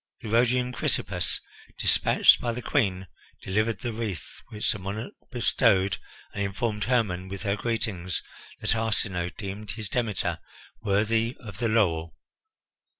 The 0.21 0.29
Rhodian 0.29 0.71
Chrysippus, 0.73 1.39
despatched 1.77 2.41
by 2.41 2.53
the 2.53 2.63
Queen, 2.63 3.05
delivered 3.43 3.81
the 3.81 3.93
wreath 3.93 4.41
which 4.47 4.71
the 4.71 4.79
monarch 4.79 5.13
bestowed, 5.29 5.97
and 6.33 6.41
informed 6.43 6.85
Hermon, 6.85 7.27
with 7.27 7.43
her 7.43 7.55
greetings, 7.55 8.23
that 8.61 8.73
Arsinoe 8.75 9.29
deemed 9.37 9.69
his 9.73 9.89
Demeter 9.89 10.39
worthy 10.81 11.37
of 11.39 11.59
the 11.59 11.67
laurel. 11.69 12.15